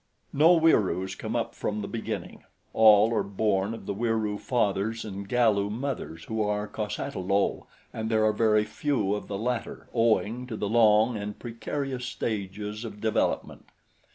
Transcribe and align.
No 0.33 0.59
Wieroos 0.59 1.13
come 1.15 1.35
up 1.35 1.53
from 1.53 1.83
the 1.83 1.87
beginning 1.87 2.43
all 2.73 3.13
are 3.13 3.21
born 3.21 3.75
of 3.75 3.85
the 3.85 3.93
Wieroo 3.93 4.39
fathers 4.39 5.05
and 5.05 5.29
Galu 5.29 5.69
mothers 5.69 6.23
who 6.23 6.41
are 6.41 6.67
cos 6.67 6.97
ata 6.97 7.19
lo, 7.19 7.67
and 7.93 8.09
there 8.09 8.25
are 8.25 8.33
very 8.33 8.63
few 8.63 9.13
of 9.13 9.27
the 9.27 9.37
latter 9.37 9.89
owing 9.93 10.47
to 10.47 10.57
the 10.57 10.67
long 10.67 11.17
and 11.17 11.37
precarious 11.37 12.05
stages 12.05 12.83
of 12.83 12.99
development. 12.99 13.67